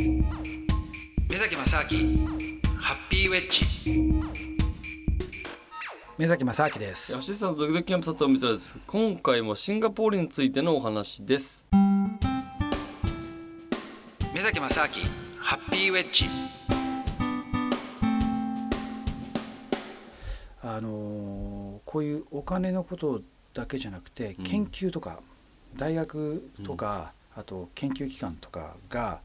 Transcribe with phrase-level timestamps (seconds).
[0.00, 2.26] 目崎正明
[2.78, 3.66] ハッピーウェッジ。
[6.16, 7.18] 目崎正明です。
[7.18, 8.78] アシスタントドキドキキャンプ佐藤光です。
[8.86, 11.66] 今回もシンガポールについてのお話です。
[14.32, 14.88] 目崎正明
[15.38, 16.24] ハッピーウェッジ。
[20.62, 23.20] あのーこういうお金のこと
[23.52, 24.44] だけじゃなくてうん。
[24.44, 25.20] 研究とか、
[25.76, 29.20] 大学とか、あと研究機関とかが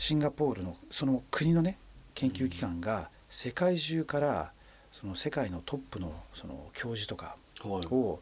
[0.00, 1.76] シンガポールのその国のね
[2.14, 4.52] 研究機関が世界中から
[4.90, 7.86] その世界のトップのその教授とかはい。
[7.90, 8.20] を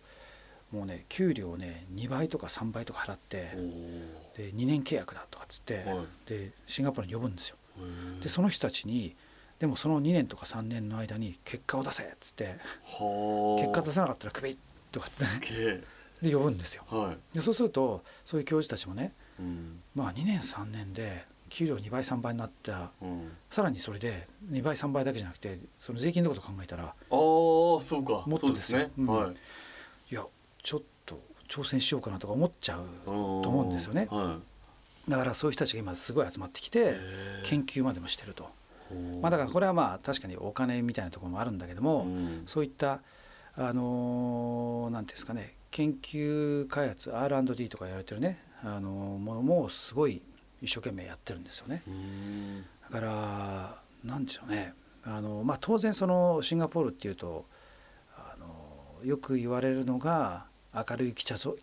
[0.73, 3.57] もうね給料をね2倍とか3倍とか払って
[4.37, 7.57] で2年契約だとかっつって、はでシンガポールに呼ぶんですよ。
[7.79, 9.15] いでその人たちに
[9.61, 14.59] でもその2年とか3年の間に結果を出せっつってはあ結果出さなかったらクビ
[14.91, 15.85] とかっつすって
[16.23, 16.83] で呼ぶんですよ。
[16.89, 17.37] はい。
[17.37, 19.81] でそうするとそういう教授たちもねうん。
[19.95, 22.91] まあ2年3年で給料2倍3倍になった。
[23.01, 23.33] うん。
[23.51, 28.25] さらにそれで2倍3倍だけじゃなくてその税金のこと考えたらああそうか。
[28.27, 28.91] もっとですね。
[28.99, 29.07] うん。
[29.07, 29.35] はい。
[30.11, 30.25] いや
[30.63, 34.09] ちょっと挑戦しようかなとか思っちゃうと思うんですよね。
[34.11, 34.39] は
[35.09, 36.83] だからそういう人たちが今すごい集まってきてい
[37.45, 38.51] 研究までもしてると。
[38.91, 42.43] 究まあ、だからこれはまあ確かにお金みたいなところもあるんだけども、うん。
[42.47, 43.01] そういった
[43.55, 50.23] あのーなんていうんですかね研究開発 R&D とかやられてるね、あのーものもすごい
[50.63, 51.83] 一生懸命やってるんですよね。
[51.87, 52.65] うん。
[52.91, 54.75] だからなんでしょうね。
[55.05, 57.47] あの、まあ、当然そのシンガポールっていうと
[58.17, 61.55] あのよく言われるのが明るい北朝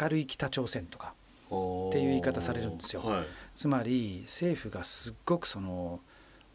[0.00, 1.14] 明るい北朝鮮とか
[1.46, 3.02] っていう言い方されるんですよ。
[3.02, 3.26] はい。
[3.54, 6.00] つまり政府がすっごくその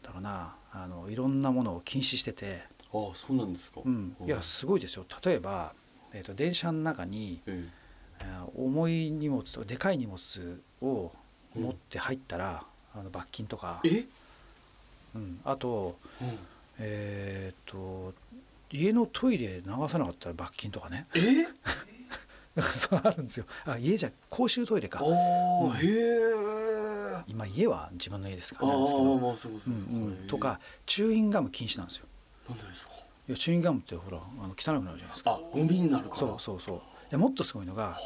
[0.02, 3.80] だろうなあのいろんなものを禁止してて、ああそうなんですか。
[3.84, 5.04] うん、いやすごいですよ。
[5.24, 5.74] 例えば、
[6.12, 7.70] えー、と電車の中にええ。
[7.70, 7.86] ー
[8.56, 11.12] 重い荷物とかでかい荷物を
[11.56, 12.62] 持って入ったら、
[12.94, 14.04] あの罰金とか、え？
[15.14, 16.38] うん、あとうん。
[16.78, 18.12] えっ、と
[18.70, 21.06] 家のトイレ流さなかったら罰金とかね。
[21.14, 21.46] え？
[22.62, 23.44] そうあるんですよ。
[23.64, 25.00] あ家じゃ公衆トイレか。
[25.02, 32.06] あうへえ今家は自分の家ですからねですけど、まあそうそううんうん、とかチューインガム禁止なんですよ。
[32.48, 32.90] なんでですか？
[33.28, 35.32] いやチューインガムってほらあの汚くなるじゃないですか。
[35.32, 36.16] あゴミになるから。
[36.16, 36.80] そうそうそう。
[37.10, 37.98] でもっとすごいのが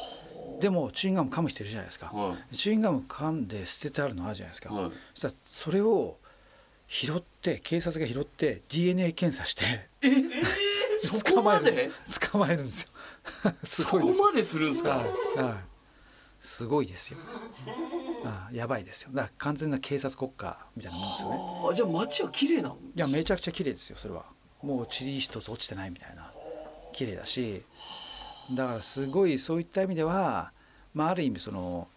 [0.61, 2.07] でもチューインガム噛む人いるじゃないですか。
[2.07, 4.91] はチューインガム噛んで捨ててあるのあるじゃないですか、いはい。
[5.13, 6.17] そしたらそれを
[6.87, 9.63] 拾って警察が拾って DNA 検査して
[10.01, 10.11] ええ
[10.99, 11.89] そこまで？
[12.31, 12.89] 捕まえるんですよ。
[13.63, 14.89] すそこごいですまでするんですか？
[14.97, 15.07] はい。
[15.37, 15.55] はい。
[16.39, 17.17] すごいですよ。
[18.25, 19.09] あやばいですよ。
[19.13, 21.37] だから完全な警察国家みたいなもんですよね。
[21.67, 24.25] ああじゃあ街は綺麗ないやめちゃくちゃ綺麗ですよそれは。
[24.61, 26.31] もう塵一つ落ちてないみたいな。
[26.93, 27.63] 綺麗だし
[28.55, 30.51] だからすごいそういった意味では、
[30.93, 31.87] まあ、ある意味その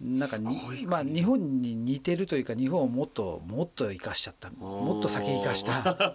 [0.00, 4.48] なんかにまあ、日本に似てるというか日本をもっともっと生かしちゃった。
[4.50, 6.14] もっと先生かした。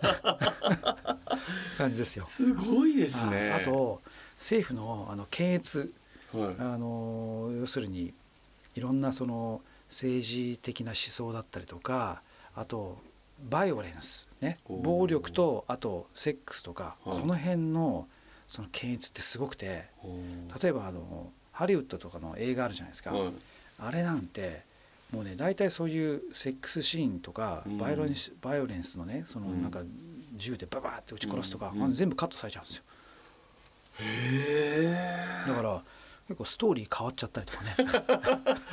[1.78, 2.24] 感じですよ。
[2.24, 3.52] すごいですね。
[3.52, 4.02] ああと
[4.38, 5.94] 政府のあの検閲。
[6.32, 6.56] はい。
[6.60, 8.14] あの要するに
[8.76, 9.60] いろんなその
[9.90, 12.22] 政治的な思想だったりとか
[12.56, 12.98] あと
[13.50, 14.60] バイオレンスね。
[14.66, 17.20] 暴力とあとセックスとか、はい。
[17.20, 18.08] この辺の
[18.54, 19.86] その検閲ってすごくて
[20.62, 23.34] 例えばあのハリウッドとかの映画あるじゃないですか、はい。
[23.80, 24.62] あれなんて
[25.12, 27.80] もうね大体そういうセックスシーンとかうん。
[27.80, 29.64] バイオレンス,、バイオレンスのねそのうん。
[29.64, 29.82] なんか
[30.36, 31.96] 銃でババーって撃ち殺すとか、うん。
[31.96, 32.84] 全部カットされちゃうんですよ。
[34.02, 34.83] へ
[36.34, 37.76] 結構ストーリー変わっちゃったりとかね。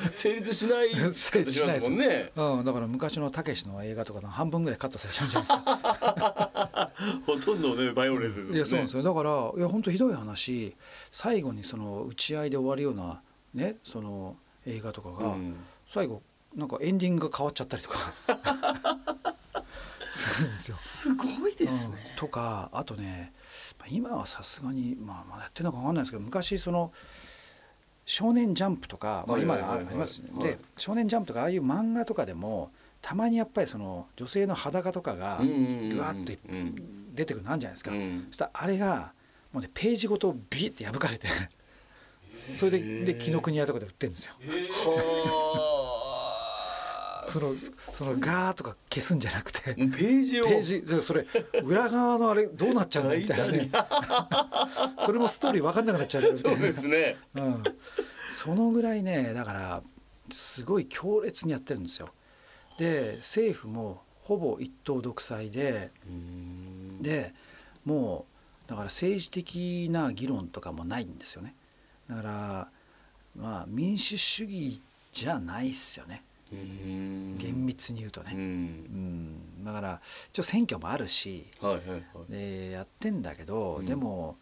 [0.06, 2.32] え 成立しない 成立しないですもんね。
[2.34, 6.90] うん、だから昔のたけしの映画とかの半分ぐらいカットされちゃうんじゃないですか。
[7.26, 8.56] ほとんどねバイオレンスですもんね。
[8.56, 9.02] いやそうなんですよ。
[9.02, 10.74] だからいや本当ひどい話。
[11.10, 13.20] 最後にその打ち合いで終わるような
[13.52, 15.56] ねその映画とかが、うん。
[15.86, 16.22] 最後
[16.54, 17.98] なんかエンディングが変わっちゃったりとか。
[20.14, 20.76] するんですよ。
[20.76, 21.98] すごいですね。
[22.12, 22.16] うん。
[22.16, 23.34] とかあとね
[23.78, 26.92] まあ今はさすがに、まあ、まあやってるのか分かんないですけど昔その
[28.10, 30.30] 「少年ジャンプ」とか、まあ、今ありますね。
[30.34, 30.42] はい。
[30.42, 37.14] で「少年ジャンプ」とかああいう漫画とかでもたまにやっぱりその女性の裸とかがぐわっとうん。
[37.14, 38.26] 出てくるのあるじゃないですか、うん。
[38.28, 39.12] そしたらあれが
[39.52, 41.28] もうねページごとビーって破かれて
[42.56, 44.34] それでで紀ノ国屋とかで売ってるんですよ。
[47.38, 49.74] はあそのそのガーとか消すんじゃなくて。
[49.74, 50.46] ページを。
[50.46, 51.26] ページでそれ
[51.62, 53.52] 裏側のあれどうなっちゃうんだみたいな。
[53.52, 53.70] ね
[55.04, 57.16] それもストーリー分かんなくなっちゃうみたそいうなですね。
[57.34, 57.64] うん、
[58.30, 59.82] そのぐらいねだから
[60.30, 62.08] すごい強烈にやってるんですよ。
[62.78, 65.90] で政府もほぼ一党独裁で
[67.00, 67.34] で
[67.84, 68.26] も
[68.66, 71.54] うだから政治的な議論とかもないんですよね。
[72.08, 72.68] だから
[73.36, 74.80] まあ民主主義
[75.12, 76.22] じゃないっすよね。
[76.52, 77.38] うん。
[77.66, 79.62] 密に言うとね、ううん。
[79.62, 80.00] んだから
[80.32, 81.96] 一応選挙もあるしはいはいは
[82.28, 82.32] い。
[82.32, 83.86] でやってんだけど、うん。
[83.86, 84.36] でも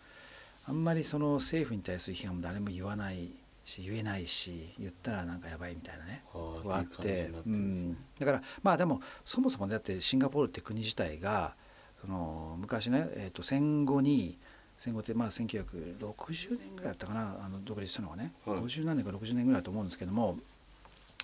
[0.66, 3.30] あんまりその政府に対する批判も誰も言わない
[3.64, 11.54] し言えないし言ったらなんかやばいみたいなねははあってってうるんだからまあでもそもそもだってシンガポールって国自体が
[12.00, 14.38] その昔ね、えー、と戦後に
[14.78, 18.58] 戦後ってまあ1960年ぐらいだったかなあの独立したのがね、はい。
[18.58, 20.38] 50何年か60年ぐらいだと思うんですけども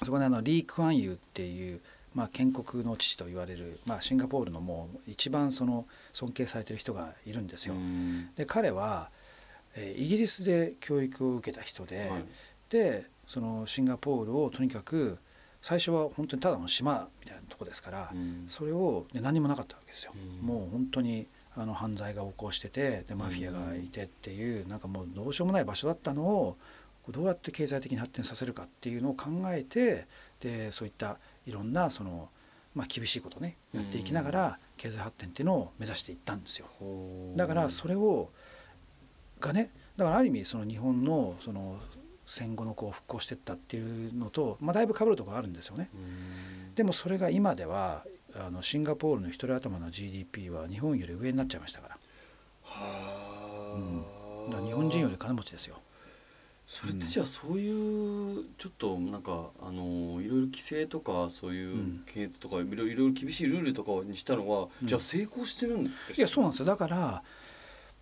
[0.05, 1.81] そこであのリー・クアンユーっていう、
[2.15, 7.75] まあ、建国の父と言われる、まあ、シンガポールのもう一番その尊敬されてる人がいるんですよ。
[7.75, 8.31] うん。
[8.37, 9.11] で彼は、
[9.75, 12.25] えーイギリスで教育を受けた人で、はい。
[12.71, 15.19] でそのシンガポールをとにかく
[15.63, 18.45] 最初は本当にただの島みたいなとこですから、うん。
[18.49, 20.47] それをで何もなかったわけですよ、うん。
[20.47, 21.27] もう本当に
[21.57, 26.57] あの犯罪が横行しててでマフィアがいてっていう、なんかもうどうしようもない場所だったのを
[27.13, 30.07] どうやって経済的に発展させるかっていうのを考えて
[30.41, 32.31] でそういったいろんなその、
[32.75, 36.67] まあ、厳しいことをねやっていきながら経済発展っていうのを目指していったんですよ。
[37.37, 38.31] だからそれを
[39.41, 41.79] がねだからある意味その日本のその
[42.27, 45.91] 戦後のこう復興していったっていうのと、まあ、だいぶ被るところあるんですよね。
[45.95, 48.05] うんでもそれが今では
[48.35, 51.99] あのシンガポールの一人頭の GDP は日本より上になっちゃいましたから
[52.63, 54.05] はうん
[54.49, 55.77] あだから日本人より金持ちですよ。
[56.67, 62.03] それってじゃあそういうちょっとなんかあのいろいろ規制とかそういううん。
[62.07, 64.89] 検閲とかいろいろ厳しいルールとかにしたのは、うん。
[64.89, 66.15] じゃあ成功してるんですか？
[66.17, 66.67] いやそうなんですよ。
[66.67, 67.23] だから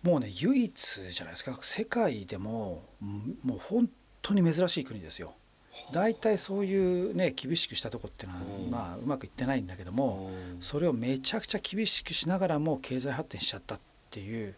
[0.01, 1.57] もうね唯一じゃないですか。
[1.61, 3.89] 世界でもうんもう本
[4.21, 5.33] 当に珍しい国ですよ。
[5.91, 8.71] 大体そういうね厳しくしたとこっていうのは、うん。
[8.71, 10.31] まあうまくいってないんだけども、
[10.61, 14.55] それをめちゃくちゃ厳しくしながらも経済発展しちゃったっていう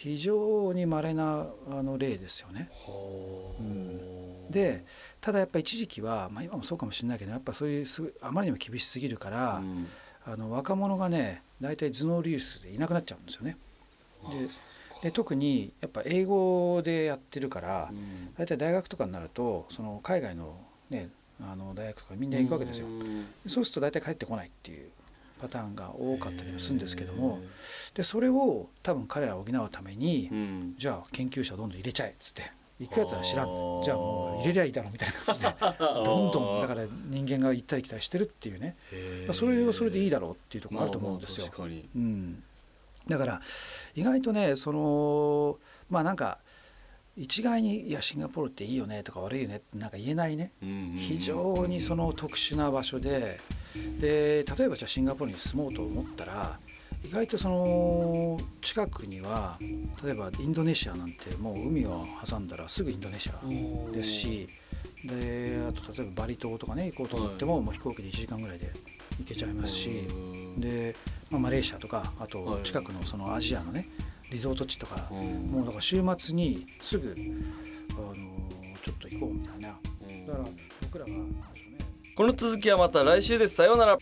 [0.00, 2.70] 非常に稀なあの例ですよね。
[2.72, 4.84] はあうんで
[5.20, 9.86] ただやっぱ一時期は、まあ、今もそうかもしれないけどやっぱそういうすあまりにも厳しすぎるから、うん
[10.24, 13.56] あの若者がね大体頭脳流出でいなくなっちゃうんですよね。
[14.22, 14.30] あ
[15.02, 20.60] で特にやっぱ英語でやってるからうん大体大学とかになるとその海外の,、
[20.90, 21.08] ね、
[21.40, 22.86] あの大学とかみんな行くわけですよ。
[22.86, 24.90] うんそうすると大体帰ってこないっていう
[25.38, 27.38] パターンが多かったりもするんですけども。
[27.94, 30.74] でそれを多分彼らを補うために、うん。
[30.78, 33.46] じゃあ研究者をどんどん入れちゃえっつって行くやつは知らん。
[33.82, 35.54] じゃあもう入れりゃいいだろうみたいな感じで
[36.04, 38.76] どんどんだから人間が行ったり来たりしてるっていうね。
[39.32, 41.46] それはそれでいいだろうっていうところあると思うんですよ。
[41.46, 41.88] まあまあ確かに。
[41.96, 42.42] うん、
[43.08, 43.40] だから
[43.94, 45.58] 意外とねその
[45.90, 46.38] まあなんか
[47.18, 50.52] 一概に「いやシンガポールっていいよね」とか「悪いよね」ってなんか言えないね。
[50.60, 53.38] 非常にその特殊な場所で。
[54.00, 56.58] で例えばじゃあシンガポールに住もうと思ったら
[57.04, 59.58] 意外とその近くには
[60.02, 63.40] 例えばインドネシアなんてもう海を挟んだらすぐインドネシア
[63.92, 64.48] ですし
[65.04, 68.72] であと例えばバリ島とかね行こうと思ってももう飛行機で1時間ぐらいで
[69.20, 69.90] 行けちゃいますし。
[70.10, 70.60] うん。
[70.60, 70.96] で、
[71.30, 72.30] まあ、マレーシアとかあはい。
[72.30, 73.88] と近くのそのアジアのね
[74.30, 77.16] リゾート地とか、もうだから週末にすぐ、
[77.92, 78.14] あの
[78.82, 79.74] ちょっと行こうみたいな、だ
[80.34, 80.44] から
[80.82, 81.16] 僕らは、ね、
[82.14, 83.54] この続きはまた来週です。
[83.54, 83.98] さようなら。